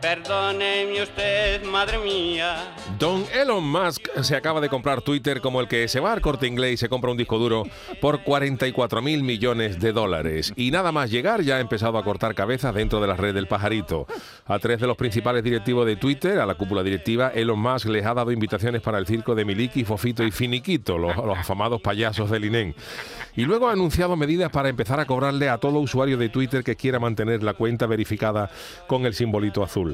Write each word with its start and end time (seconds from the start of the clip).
Perdóneme 0.00 1.02
usted, 1.02 1.64
madre 1.64 1.98
mía. 1.98 2.72
Don 3.00 3.24
Elon 3.34 3.64
Musk 3.68 4.06
se 4.22 4.36
acaba 4.36 4.60
de 4.60 4.68
comprar 4.68 5.02
Twitter 5.02 5.40
como 5.40 5.60
el 5.60 5.66
que 5.66 5.88
se 5.88 5.98
va 5.98 6.12
al 6.12 6.20
corte 6.20 6.46
inglés 6.46 6.74
y 6.74 6.76
se 6.76 6.88
compra 6.88 7.10
un 7.10 7.16
disco 7.16 7.36
duro 7.36 7.64
por 8.00 8.22
44 8.22 9.02
mil 9.02 9.24
millones 9.24 9.80
de 9.80 9.92
dólares. 9.92 10.52
Y 10.54 10.70
nada 10.70 10.92
más 10.92 11.10
llegar 11.10 11.42
ya 11.42 11.56
ha 11.56 11.60
empezado 11.60 11.98
a 11.98 12.04
cortar 12.04 12.36
cabezas 12.36 12.74
dentro 12.74 13.00
de 13.00 13.08
la 13.08 13.16
red 13.16 13.34
del 13.34 13.48
pajarito. 13.48 14.06
A 14.46 14.60
tres 14.60 14.78
de 14.80 14.86
los 14.86 14.96
principales 14.96 15.42
directivos 15.42 15.84
de 15.84 15.96
Twitter, 15.96 16.38
a 16.38 16.46
la 16.46 16.54
cúpula 16.54 16.84
directiva, 16.84 17.32
Elon 17.34 17.58
Musk 17.58 17.86
les 17.86 18.06
ha 18.06 18.14
dado 18.14 18.30
invitaciones 18.30 18.82
para 18.82 18.98
el 18.98 19.06
circo 19.06 19.34
de 19.34 19.44
Miliki, 19.44 19.84
Fofito 19.84 20.22
y 20.22 20.30
Finiquito, 20.30 20.96
los, 20.96 21.16
los 21.16 21.38
afamados 21.38 21.80
payasos 21.80 22.30
del 22.30 22.44
INEN. 22.44 22.74
Y 23.34 23.42
luego 23.42 23.68
ha 23.68 23.72
anunciado 23.72 24.16
medidas 24.16 24.50
para 24.50 24.68
empezar 24.68 25.00
a 25.00 25.06
cobrarle 25.06 25.48
a 25.48 25.58
todo 25.58 25.80
usuario 25.80 26.16
de 26.16 26.28
Twitter 26.28 26.62
que 26.62 26.76
quiera 26.76 27.00
mantener 27.00 27.42
la 27.42 27.54
cuenta 27.54 27.86
verificada 27.86 28.48
con 28.86 29.04
el 29.04 29.14
simbolito 29.14 29.62
azul. 29.62 29.87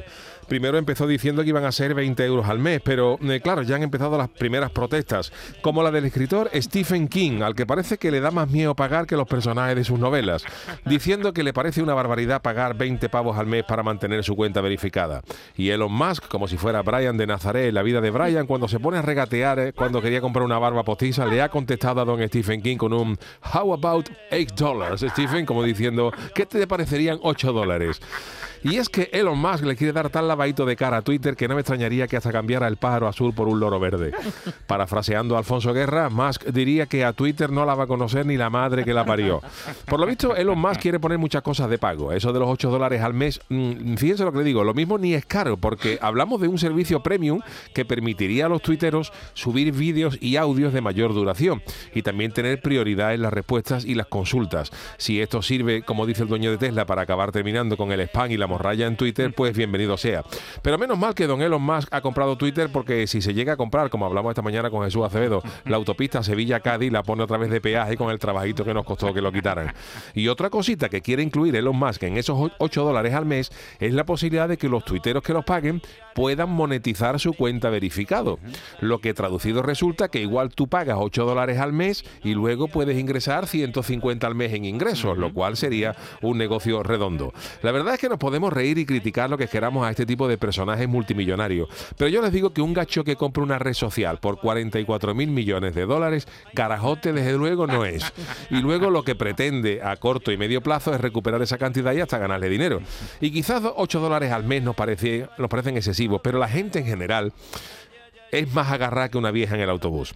Primero 0.48 0.77
empezó 0.77 1.06
diciendo 1.06 1.42
que 1.42 1.48
iban 1.48 1.64
a 1.64 1.73
ser 1.73 1.95
20 1.95 2.25
euros 2.25 2.48
al 2.48 2.59
mes, 2.59 2.81
pero 2.84 3.19
eh, 3.23 3.41
claro, 3.41 3.62
ya 3.62 3.77
han 3.77 3.83
empezado 3.83 4.19
las 4.19 4.28
primeras 4.28 4.70
protestas, 4.70 5.33
como 5.62 5.83
la 5.83 5.91
del 5.91 6.05
escritor 6.05 6.51
Stephen 6.55 7.09
King, 7.09 7.42
al 7.42 7.55
que 7.55 7.67
parece 7.67 7.98
que 7.98 8.11
le 8.11 8.20
da 8.20 8.31
más 8.31 8.51
miedo 8.51 8.75
pagar 8.75 9.06
que 9.06 9.17
los 9.17 9.27
personajes 9.27 9.77
de 9.77 9.84
sus 9.84 9.98
novelas, 9.98 10.45
diciendo 10.84 11.33
que 11.33 11.42
le 11.42 11.53
parece 11.53 11.83
una 11.83 11.95
barbaridad 11.95 12.42
pagar 12.42 12.77
20 12.77 13.09
pavos 13.09 13.39
al 13.39 13.47
mes 13.47 13.64
para 13.64 13.83
mantener 13.83 14.23
su 14.23 14.36
cuenta 14.36 14.61
verificada. 14.61 15.23
Y 15.56 15.70
Elon 15.70 15.92
Musk, 15.92 16.29
como 16.29 16.47
si 16.47 16.56
fuera 16.56 16.83
Brian 16.83 17.17
de 17.17 17.27
Nazaret, 17.27 17.73
la 17.73 17.83
vida 17.83 18.01
de 18.01 18.11
Brian, 18.11 18.47
cuando 18.47 18.69
se 18.69 18.81
pone 18.81 18.98
a 18.98 19.03
regatear 19.03 19.58
eh, 19.58 19.73
cuando 19.73 20.03
quería 20.03 20.20
comprar 20.20 20.45
una 20.45 20.58
barba 20.58 20.83
postiza, 20.83 21.27
le 21.27 21.41
ha 21.41 21.48
contestado 21.48 22.01
a 22.01 22.05
don 22.05 22.27
Stephen 22.29 22.61
King 22.61 22.77
con 22.77 22.92
un 22.92 23.19
How 23.55 23.73
about 23.73 24.11
8 24.31 24.55
dollars, 24.56 25.05
Stephen, 25.08 25.47
como 25.47 25.62
diciendo, 25.62 26.12
¿qué 26.34 26.45
te 26.47 26.67
parecerían 26.67 27.19
8 27.23 27.53
dólares? 27.53 28.01
Y 28.65 28.77
es 28.77 28.89
que 28.89 29.11
Elon 29.12 29.39
Musk 29.39 29.62
le 29.65 29.77
quiere 29.77 29.93
dar 29.93 30.09
tal 30.09 30.27
lavadito 30.27 30.65
de 30.65 30.75
cara 30.75 30.97
a 30.97 31.03
Twitter 31.03 31.37
que 31.37 31.47
no 31.48 31.55
me 31.55 31.61
extrañaría 31.61 32.09
que 32.09 32.17
hasta 32.17 32.33
cambiara 32.33 32.67
el 32.67 32.79
pájaro 32.79 33.07
azul 33.07 33.34
por 33.34 33.47
un 33.47 33.61
loro 33.61 33.79
verde. 33.79 34.12
Parafraseando 34.67 35.37
a 35.37 35.39
Alfonso 35.39 35.75
Guerra, 35.75 36.09
Musk 36.09 36.47
diría 36.47 36.87
que 36.87 37.05
a 37.05 37.12
Twitter 37.12 37.51
no 37.51 37.67
la 37.67 37.75
va 37.75 37.85
a 37.85 37.87
conocer 37.87 38.25
ni 38.25 38.39
la 38.39 38.48
madre 38.48 38.83
que 38.83 38.95
la 38.95 39.05
parió. 39.05 39.42
Por 39.85 40.01
lo 40.01 40.07
visto, 40.07 40.35
Elon 40.35 40.59
Musk 40.59 40.81
quiere 40.81 40.98
poner 40.98 41.19
muchas 41.19 41.42
cosas 41.42 41.69
de 41.69 41.77
pago. 41.77 42.11
Eso 42.11 42.33
de 42.33 42.41
los 42.41 42.48
8 42.48 42.70
dólares 42.70 43.03
al 43.03 43.12
mes, 43.12 43.39
mmm, 43.51 43.97
fíjense 43.97 44.25
lo 44.25 44.33
que 44.33 44.39
le 44.39 44.45
digo, 44.45 44.65
lo 44.65 44.73
mismo 44.73 44.97
ni 44.97 45.13
es 45.13 45.27
caro, 45.27 45.58
porque 45.58 45.98
hablamos 46.01 46.41
de 46.41 46.48
un 46.48 46.57
servicio 46.57 47.03
premium 47.03 47.41
que 47.74 47.85
permitiría 47.85 48.47
a 48.47 48.48
los 48.48 48.63
tuiteros 48.63 49.13
subir 49.35 49.73
vídeos 49.73 50.17
y 50.23 50.36
audios 50.36 50.73
de 50.73 50.80
mayor 50.80 51.13
duración 51.13 51.63
y 51.95 52.01
también 52.01 52.33
tener 52.33 52.63
prioridad 52.63 53.13
en 53.13 53.20
las 53.20 53.33
respuestas 53.35 53.85
y 53.85 53.95
las 53.95 54.07
consultas. 54.07 54.70
Si 54.97 55.20
esto 55.20 55.42
sirve, 55.42 55.83
como 55.83 56.07
dice 56.07 56.23
el 56.23 56.29
dueño 56.29 56.51
de 56.51 56.57
Tesla, 56.57 56.86
para 56.86 57.03
acabar 57.03 57.30
terminando 57.30 57.77
con 57.77 57.92
el 57.92 58.01
spam 58.01 58.30
y 58.30 58.39
la 58.39 58.54
morralla 58.55 58.87
en 58.87 58.97
Twitter, 58.97 59.35
pues 59.35 59.57
bienvenido 59.57 59.97
sea. 59.97 60.23
Pero 60.63 60.79
menos 60.79 60.97
mal 60.97 61.13
que 61.13 61.27
don 61.27 61.42
Elon 61.42 61.61
Musk 61.61 61.89
ha 61.92 62.01
comprado 62.01 62.39
Twitter 62.39 62.70
porque 62.73 63.09
si 63.09 63.20
se 63.20 63.35
llega 63.35 63.55
a 63.55 63.57
comprar, 63.57 63.91
como 63.91 64.07
hablamos 64.07 64.31
esta 64.31 64.42
mañana 64.42 64.70
con 64.70 64.85
Jesús 64.85 65.05
Acevedo, 65.05 65.42
la 65.65 65.77
autopista 65.77 66.23
Sevilla-Cádiz 66.23 66.92
la 66.92 67.03
pone 67.03 67.25
otra 67.25 67.37
vez 67.37 67.51
de 67.51 67.61
peaje 67.61 67.97
con 67.97 68.11
el 68.11 68.20
trabajito 68.20 68.65
que 68.65 68.73
nos 68.73 68.85
costó 68.85 69.13
que 69.13 69.20
lo 69.20 69.33
quitaran. 69.33 69.75
Y 70.15 70.29
otra 70.29 70.51
cosita 70.51 70.89
que 70.89 71.03
quiere 71.03 71.25
incluir 71.25 71.57
Elon 71.57 71.77
Musk 71.77 72.05
en 72.05 72.17
esos 72.17 72.53
8 72.59 72.85
dólares 72.85 73.13
al 73.13 73.27
mes 73.27 73.51
es 73.81 73.92
la 73.92 74.05
posibilidad 74.05 74.48
de 74.48 74.57
que 74.57 74.69
los 74.69 74.85
tuiteros 74.85 75.25
que 75.25 75.33
los 75.33 75.45
paguen 75.45 75.83
puedan 76.15 76.51
monetizar 76.51 77.19
su 77.19 77.33
cuenta 77.33 77.71
verificado. 77.71 78.39
Lo 78.79 79.01
que 79.01 79.15
traducido 79.15 79.63
resulta 79.63 80.09
que 80.09 80.21
igual 80.21 80.55
tú 80.55 80.69
pagas 80.69 80.98
8 81.01 81.25
dólares 81.25 81.59
al 81.59 81.73
mes 81.73 82.05
y 82.23 82.35
luego 82.35 82.69
puedes 82.69 82.97
ingresar 82.97 83.48
150 83.48 84.25
al 84.25 84.36
mes 84.36 84.53
en 84.53 84.65
ingresos, 84.65 85.19
lo 85.19 85.35
cual 85.35 85.57
sería 85.57 85.97
un 86.23 86.39
negocio 86.39 86.85
redondo. 86.85 87.33
La 87.63 87.73
verdad 87.73 87.95
es 87.95 88.01
que 88.01 88.09
nos 88.09 88.19
podemos 88.19 88.43
reír 88.50 88.78
y 88.78 88.86
criticar 88.86 89.30
lo 89.30 89.38
que 89.38 89.48
queramos 89.48 89.86
a 89.86 89.90
este 89.90 90.06
tipo 90.06 90.28
de 90.28 90.38
personajes 90.38 90.88
multimillonarios, 90.88 91.68
pero 91.96 92.08
yo 92.08 92.22
les 92.22 92.32
digo 92.32 92.52
que 92.52 92.60
un 92.60 92.74
gacho 92.74 93.05
que 93.05 93.16
compra 93.16 93.42
una 93.42 93.58
red 93.58 93.74
social 93.74 94.18
por 94.18 94.38
44 94.38 95.14
mil 95.14 95.30
millones 95.30 95.74
de 95.74 95.86
dólares, 95.86 96.27
carajote 96.55 97.12
desde 97.12 97.34
luego 97.34 97.66
no 97.66 97.84
es. 97.84 98.05
Y 98.50 98.56
luego 98.56 98.90
lo 98.90 99.02
que 99.02 99.14
pretende 99.14 99.82
a 99.82 99.96
corto 99.96 100.32
y 100.32 100.36
medio 100.36 100.60
plazo 100.60 100.94
es 100.94 101.00
recuperar 101.00 101.40
esa 101.42 101.58
cantidad 101.58 101.92
y 101.92 102.00
hasta 102.00 102.18
ganarle 102.18 102.48
dinero. 102.48 102.80
Y 103.20 103.30
quizás 103.30 103.62
8 103.77 104.00
dólares 104.00 104.32
al 104.32 104.44
mes 104.44 104.62
nos, 104.62 104.74
parece, 104.74 105.28
nos 105.38 105.48
parecen 105.48 105.76
excesivos, 105.76 106.20
pero 106.22 106.38
la 106.38 106.48
gente 106.48 106.78
en 106.78 106.86
general 106.86 107.32
es 108.34 108.52
más 108.52 108.70
agarrada 108.70 109.08
que 109.08 109.18
una 109.18 109.30
vieja 109.30 109.55
en 109.55 109.61
el 109.61 109.70
autobús. 109.70 110.14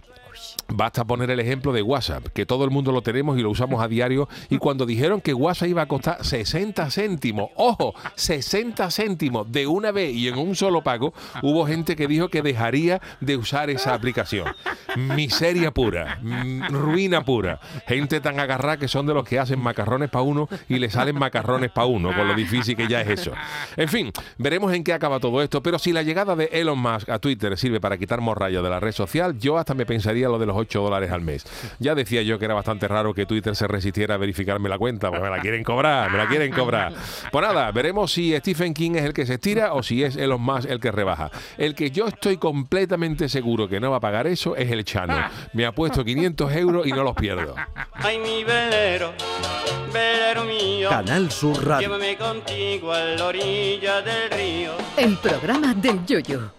Basta 0.71 1.03
poner 1.03 1.31
el 1.31 1.39
ejemplo 1.39 1.73
de 1.73 1.81
WhatsApp, 1.81 2.27
que 2.27 2.45
todo 2.45 2.63
el 2.63 2.69
mundo 2.69 2.91
lo 2.91 3.01
tenemos 3.01 3.37
y 3.37 3.41
lo 3.41 3.49
usamos 3.49 3.81
a 3.81 3.87
diario. 3.87 4.29
Y 4.49 4.57
cuando 4.57 4.85
dijeron 4.85 5.19
que 5.19 5.33
WhatsApp 5.33 5.69
iba 5.69 5.81
a 5.81 5.87
costar 5.87 6.23
60 6.23 6.91
céntimos, 6.91 7.49
ojo, 7.55 7.95
60 8.15 8.91
céntimos 8.91 9.51
de 9.51 9.65
una 9.65 9.91
vez 9.91 10.13
y 10.13 10.27
en 10.27 10.37
un 10.37 10.55
solo 10.55 10.83
pago, 10.83 11.13
hubo 11.41 11.65
gente 11.65 11.95
que 11.95 12.07
dijo 12.07 12.29
que 12.29 12.41
dejaría 12.41 13.01
de 13.19 13.37
usar 13.37 13.69
esa 13.69 13.93
aplicación. 13.93 14.45
Miseria 14.95 15.71
pura, 15.71 16.19
ruina 16.69 17.25
pura. 17.25 17.59
Gente 17.87 18.21
tan 18.21 18.39
agarrada 18.39 18.77
que 18.77 18.87
son 18.87 19.07
de 19.07 19.13
los 19.13 19.27
que 19.27 19.39
hacen 19.39 19.59
macarrones 19.59 20.09
para 20.09 20.23
uno 20.23 20.47
y 20.67 20.77
le 20.77 20.89
salen 20.89 21.17
macarrones 21.17 21.71
para 21.71 21.87
uno, 21.87 22.15
con 22.15 22.27
lo 22.27 22.35
difícil 22.35 22.75
que 22.75 22.87
ya 22.87 23.01
es 23.01 23.21
eso. 23.21 23.31
En 23.75 23.89
fin, 23.89 24.11
veremos 24.37 24.73
en 24.73 24.83
qué 24.83 24.93
acaba 24.93 25.19
todo 25.19 25.41
esto. 25.41 25.63
Pero 25.63 25.79
si 25.79 25.93
la 25.93 26.03
llegada 26.03 26.35
de 26.35 26.45
Elon 26.51 26.79
Musk 26.79 27.09
a 27.09 27.19
Twitter 27.19 27.57
sirve 27.57 27.79
para 27.79 27.97
quitar 27.97 28.08
morralla 28.17 28.61
de 28.61 28.69
la 28.69 28.79
red 28.79 28.91
social, 28.91 29.37
yo 29.37 29.57
hasta 29.57 29.73
me 29.73 29.85
pensaría 29.85 30.27
lo 30.27 30.39
de 30.39 30.47
los 30.47 30.57
8 30.57 30.81
dólares 30.81 31.11
al 31.11 31.21
mes. 31.21 31.45
Ya 31.79 31.95
decía 31.95 32.23
yo 32.23 32.39
que 32.39 32.45
era 32.45 32.53
bastante 32.53 32.87
raro 32.87 33.13
que 33.13 33.25
Twitter 33.25 33.55
se 33.55 33.67
resistiera 33.67 34.15
a 34.15 34.17
verificarme 34.17 34.69
la 34.69 34.77
cuenta, 34.77 35.09
porque 35.09 35.23
me 35.23 35.29
la 35.29 35.39
quieren 35.41 35.63
cobrar, 35.63 36.11
me 36.11 36.17
la 36.17 36.27
quieren 36.27 36.51
cobrar. 36.51 36.93
Pues 37.31 37.47
nada, 37.47 37.71
veremos 37.71 38.11
si 38.11 38.35
Stephen 38.37 38.73
King 38.73 38.91
es 38.95 39.03
el 39.03 39.13
que 39.13 39.25
se 39.25 39.35
estira 39.35 39.73
o 39.73 39.83
si 39.83 40.03
es 40.03 40.15
Elon 40.15 40.41
Musk 40.41 40.69
el 40.69 40.79
que 40.79 40.91
rebaja. 40.91 41.29
El 41.57 41.75
que 41.75 41.91
yo 41.91 42.07
estoy 42.07 42.37
completamente 42.37 43.29
seguro 43.29 43.67
que 43.67 43.79
no 43.79 43.91
va 43.91 43.97
a 43.97 44.01
pagar 44.01 44.27
eso 44.27 44.55
es 44.55 44.71
el 44.71 44.83
Chano. 44.83 45.15
Me 45.53 45.65
ha 45.65 45.71
puesto 45.71 46.03
500 46.03 46.51
euros 46.55 46.87
y 46.87 46.91
no 46.91 47.03
los 47.03 47.15
pierdo. 47.15 47.55
Ay, 47.93 48.17
mi 48.17 48.43
velero, 48.43 49.13
velero 49.93 50.43
mío. 50.45 50.89
Canal 50.89 51.31
Sur 51.31 51.65
Radio. 51.65 51.87
Llévame 51.87 52.17
contigo 52.17 52.91
a 52.91 52.99
la 52.99 53.25
orilla 53.25 54.01
del 54.01 54.29
río. 54.31 54.71
El 54.97 55.17
programa 55.17 55.73
del 55.73 56.05
Yoyo. 56.05 56.58